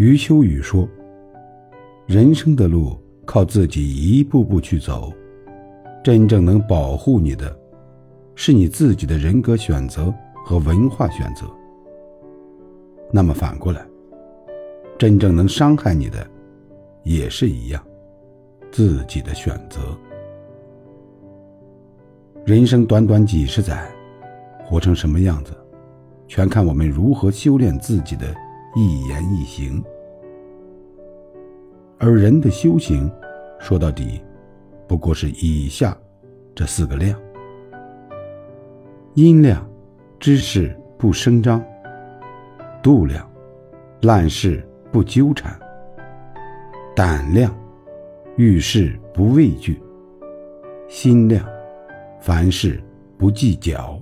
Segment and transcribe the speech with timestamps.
[0.00, 0.88] 余秋雨说
[2.08, 5.12] ：“人生的路靠自己一步步去走，
[6.02, 7.54] 真正能保护你的，
[8.34, 10.10] 是你自己的人格选择
[10.42, 11.44] 和文化选择。
[13.12, 13.86] 那么反过来，
[14.98, 16.26] 真正能伤害你的，
[17.02, 17.86] 也是一样，
[18.72, 19.80] 自己的选择。
[22.46, 23.86] 人生短短几十载，
[24.64, 25.52] 活成什么样子，
[26.26, 28.34] 全看我们如何修炼自己的。”
[28.76, 29.82] 一言一行，
[32.02, 33.12] 而人的修行，
[33.58, 34.22] 说到底，
[34.88, 35.94] 不过是以下
[36.54, 37.20] 这四个量：
[39.12, 39.68] 音量，
[40.18, 41.60] 知识不声张；
[42.82, 43.30] 度量，
[44.00, 45.52] 烂事不纠缠；
[46.96, 47.54] 胆量，
[48.36, 49.74] 遇事不畏惧；
[50.88, 51.46] 心量，
[52.18, 52.82] 凡事
[53.18, 54.00] 不计较。